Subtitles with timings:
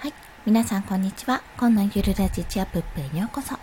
[0.00, 0.14] はい。
[0.46, 1.42] 皆さん、こんにちは。
[1.58, 3.54] 今のゆるラジチアプップへようこそ。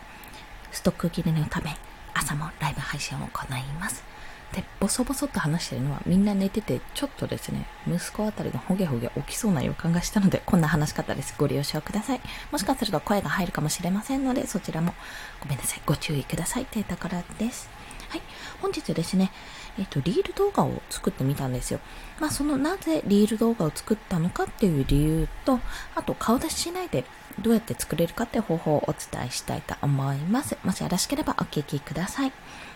[0.71, 1.75] ストック切れのため、
[2.13, 4.03] 朝もライブ配信を行います。
[4.53, 11.33] で、ボソボソと話してるのは、みんな寝てて、ちょっとですね、息子あたりがほげほげ起きそうな予感がしたので、こんな話し方です。
[11.39, 12.21] ご了承ください。
[12.51, 14.93] もしかすると声が入るかもしれませんので、そちらも
[15.39, 15.81] ごめんなさい。
[15.87, 16.65] ご注意ください。
[16.65, 17.67] というところです。
[18.09, 18.21] はい。
[18.61, 19.31] 本日ですね、
[19.77, 21.79] えっ、と、リール動画を作ってみたんですよ。
[22.19, 25.59] まあ、そのなぜリール動画を作ったのかっていう理由と、
[25.95, 27.05] あと顔出ししないで
[27.41, 30.57] どうやって作れるかっていう方法をお伝えしたいと思います。
[30.63, 32.31] もしよろしければお聞きください。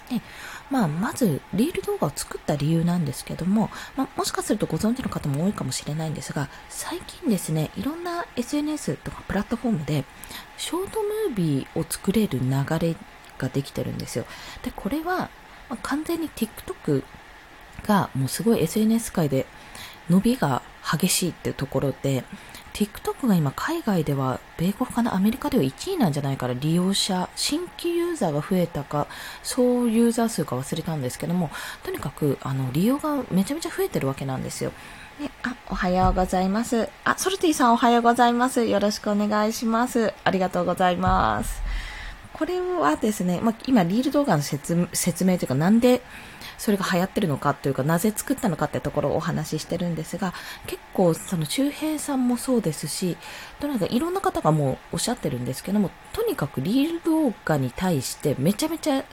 [0.09, 0.21] で、
[0.69, 10.05] まあ、まず、リール動画を作った理由なんですけども、まあ、もしかするとご存知の方も多いかもしれないんですが、最近ですね、いろんな SNS とかプラットフォームで、
[10.57, 12.95] ショートムービーを作れる流れ
[13.41, 14.25] ができてるんですよ。
[14.63, 15.29] で、これは、
[15.69, 17.03] まあ、完全に TikTok
[17.83, 19.45] がもうすごい SNS 界で
[20.09, 22.23] 伸びが激しいっていうところで、
[22.73, 29.07] TikTok が今海外では、米国かなアメリカでは1位なんじゃないから利用者、新規ユーザーが増えたか、
[29.43, 31.49] 総ユーザー数か忘れたんですけども、
[31.83, 34.71] とにかく、あの、利用がめちゃめちゃ増えてるわけなんですよ。
[35.19, 36.89] ね、あ、おはようございます。
[37.03, 38.65] あ、ソルティさんおはようございます。
[38.65, 40.13] よろしくお願いします。
[40.23, 41.61] ありがとうございます。
[42.33, 44.75] これはですね、まあ、今、リール動画の説
[45.25, 46.01] 明というか、なんで
[46.61, 50.31] それが流行ってるのかというか、なぜ作ったのかってところをお話ししてるんですが、
[50.67, 53.17] 結構、その、周平さんもそうですし、
[53.59, 59.03] とにかくいろんな方がもうおっしゃってるんですけども、とにかくリール動画に対してめちゃめちゃ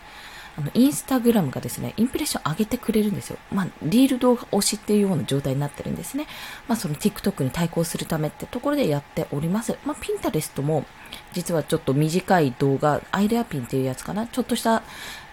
[0.58, 3.38] あの、インスタグラムがですね、インプレッション上げてくれるんですよ。
[3.52, 6.26] まあ、リール動画推しっていうような状態になってるんですね。
[6.66, 9.78] まあ、その TikTok に対抗するためってところでやっております。
[9.86, 10.84] まあ、ピンタレストも、
[11.32, 14.26] 実はちょっと短い動画、アイデアピンっていうやつかな。
[14.26, 14.82] ちょっとした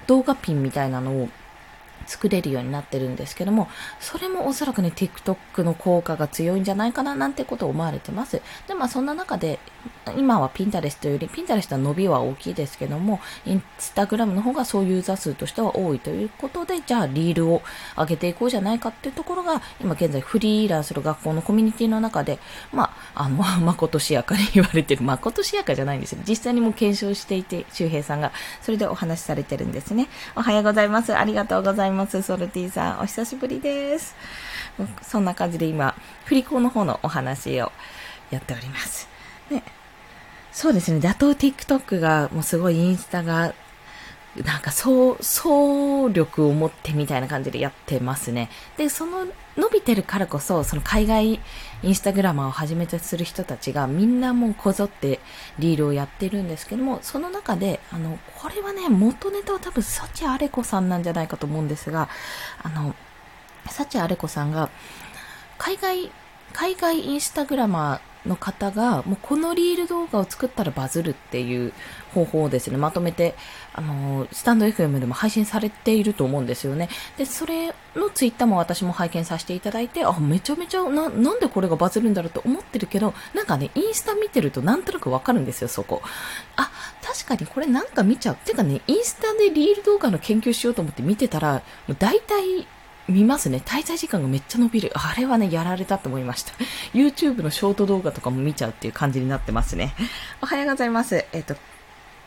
[0.06, 1.30] 動画ピンみたいなのを
[2.06, 3.68] 作れるようになってるんですけども、
[4.00, 8.42] それもおそらくね、TikTok の効果が強いんじゃないかななんてことを思われてます。
[8.68, 9.60] で、まあそんな中で、
[10.18, 17.62] 今は Pinterest より、Pinterest は伸びは大きいですけども、Instagram の方が総ユーザー数としては多いということで、じゃあリールを
[17.98, 22.40] 上げていこうじゃないかっていうところが、今現在フリーランスの学校のコミュニティの中で、
[22.72, 26.20] まあ、あの、 まことしやかに言われてる、まことしやかじゃないんですよ。
[26.28, 30.08] 実際にも検証していて、周平さんが、それでお話しされてるんですね。
[30.36, 31.16] おはようございます。
[31.16, 31.95] ありがとうございます。
[31.96, 34.16] ますソルティさん、お久しぶりです。
[35.02, 35.96] そんな感じで今、
[36.26, 37.72] 振り子の方のお話を
[38.30, 39.08] やっております。
[39.50, 39.64] ね、
[40.52, 43.54] そうですね、打倒 TikTok がもうすごいインスタが
[44.44, 48.50] なんか総、総力を持ってみたいな感じでやってますね。
[48.76, 51.40] で、その伸びてるからこそ、その海外
[51.84, 55.22] インスタグラマーを始めてする人たちがみんなもうこぞって
[55.58, 62.10] リールをやってるんですけども、その中で、あの、これはね、元ネタは多分、サチアレコさんなんじゃないかと思うんですが、
[62.62, 62.94] あの、
[63.70, 64.70] サチアレコさんが、
[65.58, 66.12] 海外、
[66.52, 71.74] 海外インスタグラマー、の方が、もうこのリール動画を作ったらバズるっていう
[72.14, 73.36] 方法をですね、まとめて、
[73.74, 76.90] あの、スタンド FM でも配信されていると思うんですよね。
[77.18, 86.02] で、それのツイッターも私も拝見させていただいて、あ、めちゃめちゃ、な、なんでこれがバズるんだろうと思ってるけど、なんかね、インスタ見てるとなんとなくわかるんですよ、そこ。
[86.56, 86.72] あ、
[87.04, 88.36] 確かにこれなんか見ちゃう。
[88.36, 91.54] てかね、インスタでリール動画の研究しようと思って見てたら、
[91.88, 92.68] もう大体
[93.08, 93.62] 見ますね。
[93.64, 94.92] 滞在時間がめっちゃ伸びる。
[94.96, 96.54] あれはね、やられたと思いました。
[96.94, 99.94] YouTube のショート動画とかも見ちゃうっていう感じになってますね。
[100.42, 101.26] おはようございます。
[101.32, 101.56] えっ、と、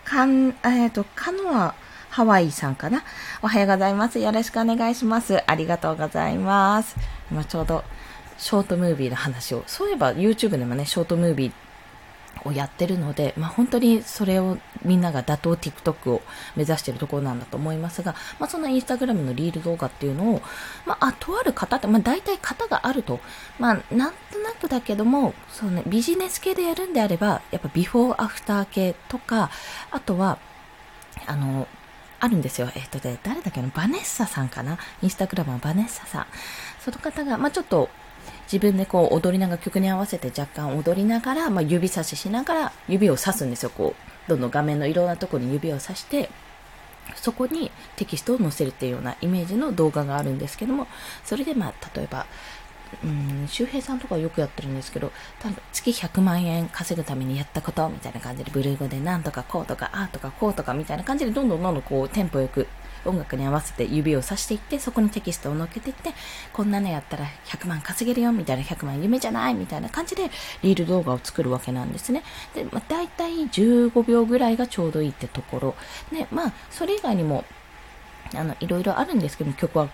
[0.04, 1.74] かん、えっ、と、カノア、
[2.10, 3.04] ハワイさんかな
[3.42, 4.18] おはようございます。
[4.18, 5.42] よろしくお願いします。
[5.46, 6.96] ありがとうございます。
[7.30, 7.84] 今ちょうど、
[8.38, 11.52] ショートムービーの話を、そういえば YouTube でもね、ショートムービー
[12.44, 16.22] をやってるので、まあ、本当にそれをみんなが打倒 TikTok を
[16.56, 20.42] 目指しているところなんだと思いますが、まあ、そのインスタグラムのリール動画っていうのを、
[20.86, 23.20] まあ、とある方って、まあ、大体型があると、
[23.58, 29.50] まあ、なんとなくだけども、そうね、ビジネス系でやるんであれば、やっぱビフォーアフター系とか、
[29.90, 30.38] あとは、
[31.26, 31.66] あの、
[32.20, 32.68] あるんですよ。
[32.74, 33.68] えっ、とで、誰だっけな？
[33.68, 34.76] バネッサさんかな？
[35.02, 36.26] インスタグラムはバネッサさん。
[36.80, 37.88] その方が、まあ、ちょっと、
[38.44, 43.70] 自分でこう踊りながら曲に合わせて若干踊りながら、まあ、指差ししながら指をさすんですよ。
[43.70, 46.30] こう、どんどん画面のいろんなところに指をさして、
[47.16, 50.86] そこにテキストを載せるっていうようなイメージの動画があるんですけども、
[51.24, 52.26] それでまあ、例えば、
[53.04, 62.66] うん、周平さんとかよくやってるんですけど、多分月100万円稼ぐためにやったことみたいな感じで、ブルー語でなんとかこうとか、あーとかこうとかみたいな感じで、どんどんどんどんこう、テンポよく
[63.04, 66.12] 音楽に合わせて指をさしていって、そこにテキストを載っけていって、
[66.52, 70.30] こんなのやったら100万稼げるよ、みたいな100万夢じゃないみたいな感じで、
[70.62, 72.22] リール動画を作るわけなんですね。
[72.54, 75.74] で、まあ、大体15秒ぐらいがちょうどいいってところ。
[76.12, 77.44] で、まあ、それ以外にも、
[78.34, 79.88] あの、いろいろあるんですけど曲は、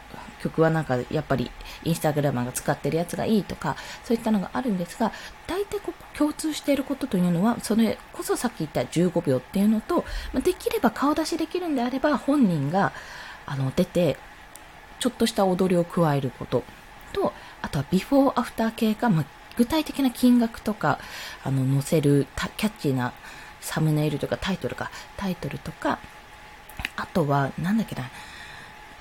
[0.44, 1.50] 曲はなんか、やっぱり、
[1.85, 5.12] インスタグラマーが使ってるやつがいいとか、そういったのがあるんですが、
[5.46, 10.05] 大体ここ共通していることというのは、それこそさっき言った15秒っていうのと、
[10.43, 12.93] できれば顔出しできるんであれば、本人が、
[13.46, 14.17] あの、出て、
[15.00, 16.62] ちょっとした踊りを加えること。
[17.12, 17.32] と、
[17.62, 19.25] あとはビフォーアフター系か、まあ、
[19.56, 20.99] 具体的な金額とか、
[21.43, 23.12] あの、載せるキャッチーな
[23.61, 25.99] サムネイルとかタイトルか、タイトルとか、
[26.97, 28.11] あとは、なんだっけな、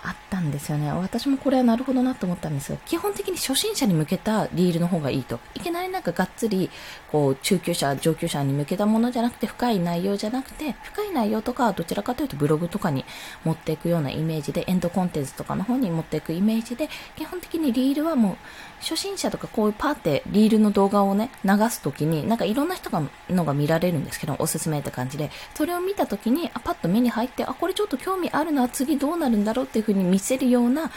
[0.03, 0.91] あったんですよね。
[0.91, 5.39] 私もこれはなるほどなと思ったんですが、基本的に初心者に向けたリールの方がいいと。
[5.55, 6.69] いきなりなんかがっつり、
[7.11, 13.05] こう、中級者、上級者に向けたものじゃなくて、深い内容じゃなくて、深い内容とかはどちらかというとブログとかに
[13.45, 18.35] 持っていくようなイメージで、エンドコンテンツとかの方に持っていくイメージで、基本的にリールはもう、
[18.81, 30.91] 初心者とかこういうパーってリールの動画をね、流すときに、なんかいろんな人が、のが見られるんですけど、おすすめって感じで、それを見たときに、あ、パッと目に入って、あ、これちょっと興味あるな、次どうなるんだろうっていうふうに見せるような、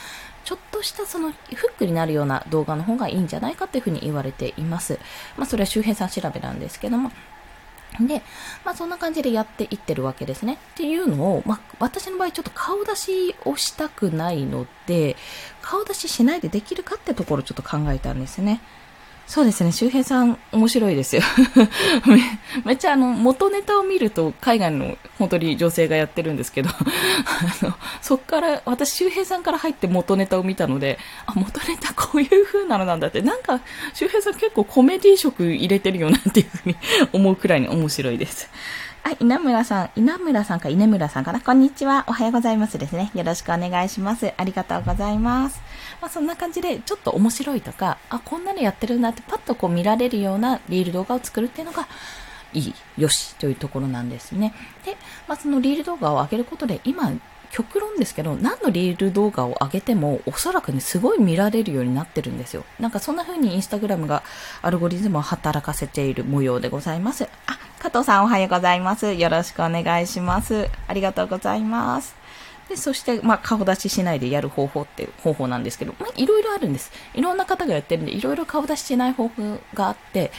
[0.44, 4.98] ちょっとしたそのフックになるような動画の方がいいんじゃないかっていうふうに言われています。
[5.37, 7.10] まあそれは周辺さん調べなんですけども、
[8.00, 8.22] で、
[8.64, 10.54] まあそんな感じでやっていってるわけですね。
[10.54, 15.16] っていうのを、まあ私の場合ちょっと顔出しをしたくないので、
[15.62, 18.60] 顔出ししないでできるかってところをちょっと考えたんですね。
[19.26, 21.23] そうですね、周平さん面白いですよ
[22.06, 22.23] め。
[22.64, 33.61] めっちゃあの、元ネタを見ると海外の本当に女性がやってるんですけど あの、そっから、私周平さんから入って元ネタを見たので、あ、元ネタこういう風なのなんだって、なんか
[33.94, 36.76] 周平さん結構コメディ色入れてるよなっていう風に
[37.12, 38.49] 思うくらいに面白いです。
[39.06, 41.41] はい、稲村さん、稲村さんか稲村さんかな。
[41.41, 42.05] こんにちは。
[42.08, 43.12] おはようございますですね。
[43.14, 44.32] よろしくお願いします。
[44.37, 45.61] ありがとうございます。
[46.00, 51.87] まあ、そんな感じで、ちょっと面白いとか、あ、こんなのやってるなってパッとこう見られるようなリール動画を作るっていうのが、
[52.53, 54.53] いい、よしというところなんですね。
[54.85, 54.97] で、
[55.29, 57.12] まあ、そのリール動画を上げることで、今、
[57.52, 62.64] 極論ですけど、何のリール動画を上げても、おそらくね、すごい見られるようになってるんですよ。
[62.81, 64.25] なんかそんな風にインスタグラムが
[64.62, 67.29] アルゴリズムを働かせている模様でございます。
[67.47, 67.56] あ、
[67.87, 69.12] 加藤さんおはようございます。
[69.12, 70.69] よろしくお願いします。
[70.88, 72.17] ありがとうございます。
[72.69, 76.91] で、そして、まあ、顔出ししないでやる方法っていう方法なんですけど、まあ、いろいろあるんです。
[77.15, 80.33] いろんな方がやってるんで、いろいろ顔出ししない方法があって、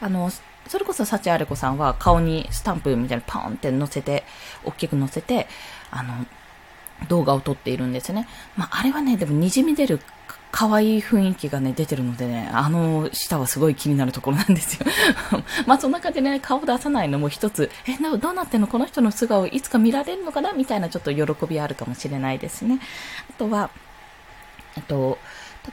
[0.00, 0.30] あの、
[0.68, 4.24] それこそ、幸あれ子さんは顔にスタンプみたいなパーンって乗せて、
[4.64, 5.48] 大きく乗せて、
[5.90, 6.24] あの、
[7.08, 8.26] 動画を撮っているんですね。
[8.56, 10.00] まあ、あれはね、でも滲み出る
[10.56, 14.86] 可愛い雰囲気がね、出てるのでね、あの下はすごい気になるところなんですよ。
[15.68, 18.66] まあそんな感じでね、顔出さないのも一つ、え、どうなってんの？
[18.66, 20.54] この人の素顔いつか見られるのかな？
[20.54, 22.80] みたいなちょっと喜びあるかもしれないですね。
[23.28, 23.68] あとは、
[24.78, 25.18] えっと、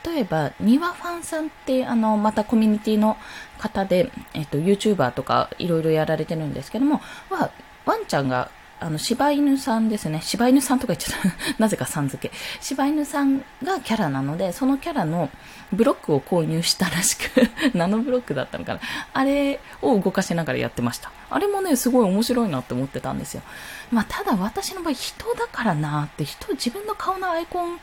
[0.05, 3.15] 例えば、ニワファンさんって、あの、またコミュニティの
[3.59, 7.51] 方で、えっと、YouTuber とかいろいろやられてるんですけども、は、
[7.85, 8.49] ワンちゃんが
[8.83, 10.19] あの、柴犬さんですね。
[10.21, 11.55] 柴犬さんとか言っちゃった。
[11.57, 12.35] なぜかさん付け。
[12.59, 15.29] 柴犬さんがキャラなので、そのキャラの
[15.71, 17.29] ブロックを購入したらしく
[17.73, 18.79] ナノブロックだったのかな。
[19.13, 21.11] あれを動かしながらやってました。
[21.29, 23.41] あれもね、すごい面白いなって思ってたんですよ。
[23.89, 27.79] まあ、ただ私の場合、人だからなって、人、自分の顔のアイコン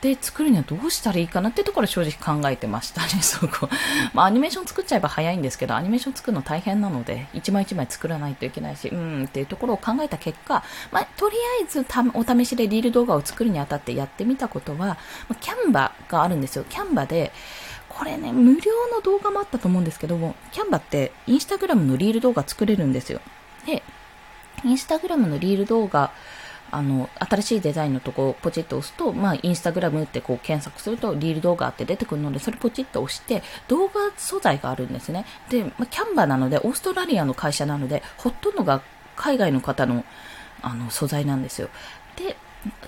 [0.00, 3.68] で作るにはどうしたらいいかなっていうところ正直考えてましたね、 そこ。
[4.14, 10.62] まあ、アニメーション作っちゃえば早いんですけど、アニメーション作るの大変なので、一枚一枚作らないといけないし、うんっていうところを考えた結果、
[10.92, 11.84] まあ、とりあえず
[12.14, 14.98] お試しでリール動画を作るにあたってやってみたことは、
[15.40, 16.64] キャンバがあるんですよ。
[16.68, 17.32] キャンバで、
[17.88, 23.20] これね、無料の動画もあったと思うんですけども、キャンバってインスタグラムのリール動画作れるんですよ。
[23.66, 23.82] で、
[24.64, 26.12] インスタグラムのリール動画
[26.70, 35.24] あの、新しいデザインのとこをポチッと押すと、まあ、インスタグラムってこう検索すると、リール動画って出てくるので、それポチッと押して、動画素材があるんですね。
[35.48, 38.82] で、まあ、キャンバーなので、オーストラリアの会社なので、ほとんどが
[39.16, 40.04] 海外の方の、
[40.62, 41.68] あの、素材なんですよ。
[42.16, 42.36] で、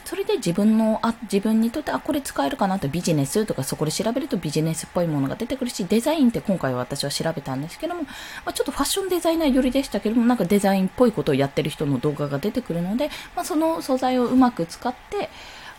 [0.05, 8.09] それで自分の、あ、自分にとって、あ、これ使えるかなとビジネスとかそこで調べるとビジネスっぽいものが出てくるし、デザインって今回は私は調べたんですけども、ま
[8.47, 15.31] あ、ちょっとファッションデザイナー寄りでしたけども、なんかデザインっぽいことをやってる人の動画が出てくるので、まあ、その素材をうまく使って、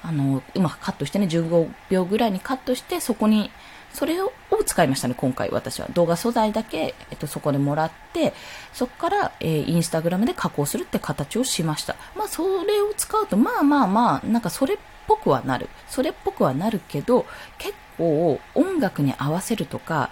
[0.04, 3.52] あの、うまくカットしてね、15秒ぐらいにカットして、そこに、
[3.94, 4.32] それを
[4.66, 5.88] 使いましたね、今回私は。
[5.94, 8.34] 動画素材だけ、えっと、そこでもらって、
[8.74, 11.96] そこから、えー、インスタグラムで加工するって形をしました。
[12.16, 15.70] まあ、それを使うと、まあまあまあ、なんかそれっぽくはなる。
[15.90, 17.26] それっぽくはなるけど、
[17.58, 20.10] 結構音楽に合わせるとか、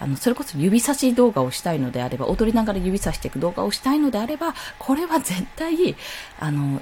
[0.00, 5.94] あの、それこそ指差し動画をしたいのであれば、踊りながら指差していく動画をしたいのであれば、これは絶対、
[6.38, 6.80] あの、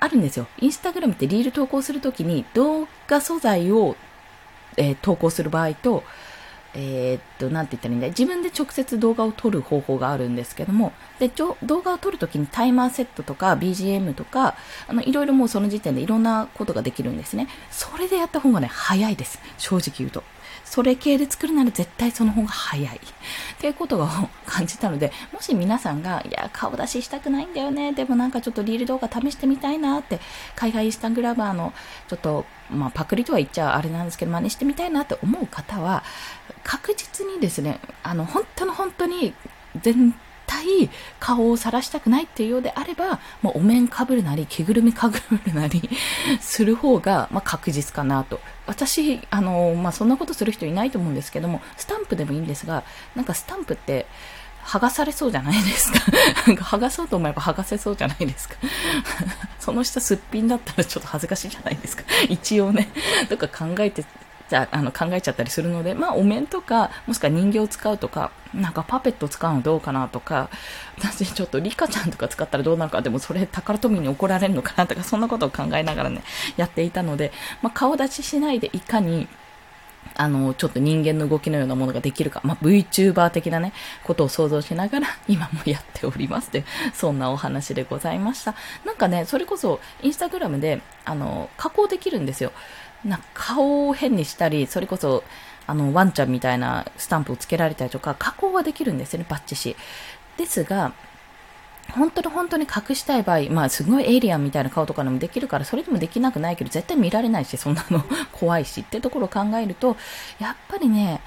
[0.00, 0.46] あるんですよ。
[0.58, 3.96] インスタグラムってリール投稿するときに動画素材を
[4.76, 6.02] えー、投稿する場合と、
[6.76, 14.56] えー、っと、なんて言ったらいいんだ自分で直接動画を撮る方法があるんですけども、で、ちょ動画を撮るときにタイマーセットとか BGM とか、
[14.88, 17.48] あの、いろいろもうその時点でいろんなことができるんですね。
[17.70, 19.38] それでやった方がね、早いです。
[19.56, 20.24] 正直言うと。
[20.64, 22.96] それ系で作るなら絶対その方が早い。
[22.96, 23.00] っ
[23.58, 24.08] ていうことを
[24.46, 27.92] 感じたので、もし皆さんが、いや、顔出ししたくないんだよね。
[27.92, 30.20] でもなんかちょっとリール動画試してみたいなって、
[30.56, 31.72] 海外インスタグラバーの、
[32.08, 36.02] ちょっと、まあ、パクリとは言っちゃあれなんですけど、真似してみたいなって思う方は、
[36.62, 39.34] 確実にですね、あの、本当の本当に、
[39.80, 40.14] 全
[40.46, 45.88] 対顔を晒したくないっていうようであれば、まあ、お面かぶるなり、着ぐるみかぶるなり
[46.40, 48.40] する方が、まあ、確実かなと。
[48.66, 52.84] 私、あの、まあ、そんなことする人いないと思うんですけども、スタンプでもいいんですが、
[53.14, 54.06] なんかスタンプって、
[54.64, 56.00] 剥がされそうじゃないですか。
[56.46, 58.56] なんか剥がそうと思えば剥がせそうじゃないですか。
[59.60, 62.04] その下すっぴんだったらちょっと恥ずかしいじゃないですか。
[62.28, 62.88] 一応ね、
[63.28, 64.04] とか考えて
[64.54, 70.48] じゃあの考えちゃったりするので、まあ、お面とか、もしくは人形を使うとか、なんかパペット使うのどうかなとか、
[70.96, 76.22] 私ちょっとリカちゃんとか使ったらどうなるか、でもそれ宝富に怒られるのかなとか、そんなことを考えながらね、
[76.56, 77.32] やっていたので、
[77.62, 79.26] まあ、顔出ししないでいかに、
[80.14, 83.72] あの、ちょっと人間の動きのようなものができるか、まあ、VTuber 的なね、
[84.04, 88.54] ことを想像しながら、今もやっておりますという、そんなお話でございました。
[88.84, 92.52] なんかね、それこそ、インスタグラムで、あの、加工できるんですよ。
[93.04, 95.24] な顔を変にしたり、それこそ、
[95.66, 99.76] あの、ワンちゃんみたいなスタンプをつけられたりとか、加工はできるんですよね、バッチし。
[100.36, 100.92] ですが、
[101.92, 109.96] 本当に本当に隠したい場合、まあすごいエイリアンみたいな顔とかでもできるから、それでもできなくないけど、絶対見られないし、そんなの怖いしってところを考えると、
[110.38, 111.20] やっぱりね、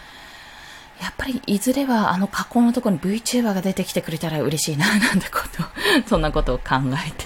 [1.01, 5.63] やっぱりいずれはあの加工のところに VTuber が出てきてくれたら嬉しいな、なんてこと、
[6.07, 6.75] そんなことを考
[7.05, 7.25] えて、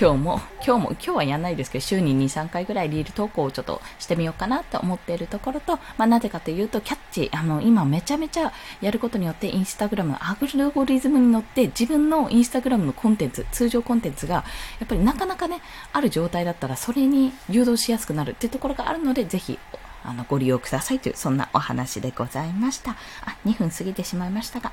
[0.00, 14.44] 今日も、今日も、今日はやんないですけど、週に2、3回ぐらいリール投稿をちょっとしてみようかなと思っているところと、まあなぜかというと、キャッチ、あの、今めちゃめちゃやることによって、インスタグラムのアルゴリズムに乗って、自分のインスタグラムのコンテンツ、通常コンテンツが、や
[14.84, 15.60] っぱりなかなかね、
[15.92, 19.58] ある状態だったら、それに誘導しやすくなるっていうところがあるので、ぜひ
[20.04, 22.92] あの、ご利用くださいという、そんなお話でございました。
[22.92, 24.72] あ、2分過ぎてしまいましたが、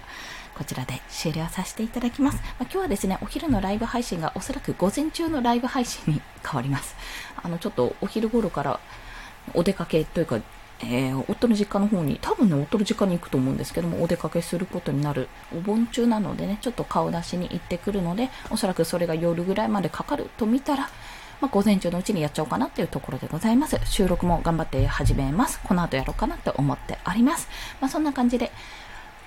[0.58, 2.38] こちらで終了させていただきます。
[2.38, 6.96] まあ、今日はですね、お昼のライブ配信がおそらく午前中のライブ配信に変わります。
[7.42, 8.80] あの、ちょっとお昼頃から
[9.54, 10.40] お出かけというか、
[10.80, 20.90] えー、夫の実家の方に、多分ね、夫の実家に行くと思うんですけども、お出かけすることになる、お盆中なのでね、ちょっと顔出しに行ってくるので、おそらくそれが夜ぐらいまでかかると見たら、
[21.40, 23.80] まあ、午前中のうちにやっちゃおうかなっていうところでございます。
[23.86, 25.60] 収録も頑張って始めます。
[25.64, 27.48] この後やろうかなって思っております。
[27.80, 28.52] まあ、そんな感じで、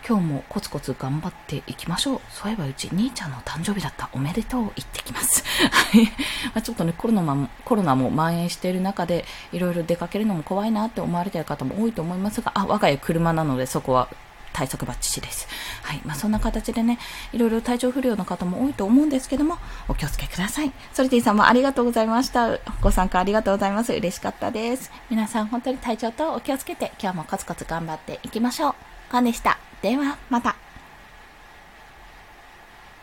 [0.09, 2.21] 今日もコツコツ頑張っていきましょう。
[2.31, 4.09] そういえばうち兄ちゃんの誕生日だった。
[4.13, 4.63] おめでとう。
[4.63, 5.45] 行ってきます。
[5.71, 6.05] はい。
[6.07, 6.11] ま
[6.55, 14.09] あ、ちょっとね、コロナも、コロナも蔓延している中で、いろいろ出かけるのも怖いなって思われている方も多いと思いますが、あ、我が家車なのでそこは
[14.53, 15.49] 対策バッチリです。
[15.83, 16.01] はい。
[16.05, 16.99] まあ、そんな形でね、
[17.33, 20.73] いろいろ体調不良の方も多いと思うんですけども、お気をつけください。
[20.93, 22.59] ソルティさんもありがとうございました。
[22.81, 23.93] ご参加ありがとうございます。
[23.93, 24.91] 嬉しかったです。
[25.11, 28.75] 皆さん本当に体調とお気をつけて、今日もコツコツ頑張っていきましょう。
[29.11, 29.59] カンでした。
[29.83, 30.70] では、また。